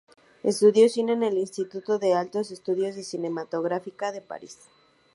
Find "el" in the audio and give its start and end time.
1.21-1.37